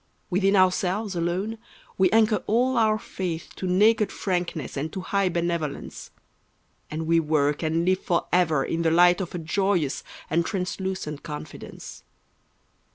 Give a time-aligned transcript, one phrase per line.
[0.31, 1.59] Within ourselves alone
[1.95, 6.09] we anchor all our faith To naked frankness and to high benevolence;
[6.89, 12.01] And we work and live forever in the light Of a joyous and translucent confidence.